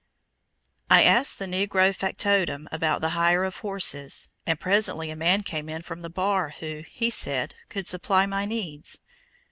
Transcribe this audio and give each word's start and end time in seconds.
I 0.89 1.03
asked 1.03 1.37
the 1.37 1.45
Negro 1.45 1.93
factotum 1.95 2.67
about 2.71 3.01
the 3.01 3.09
hire 3.09 3.43
of 3.43 3.57
horses, 3.57 4.29
and 4.47 4.59
presently 4.59 5.11
a 5.11 5.15
man 5.15 5.43
came 5.43 5.69
in 5.69 5.83
from 5.83 6.01
the 6.01 6.09
bar 6.09 6.55
who, 6.59 6.83
he 6.89 7.11
said, 7.11 7.53
could 7.69 7.87
supply 7.87 8.25
my 8.25 8.45
needs. 8.45 8.97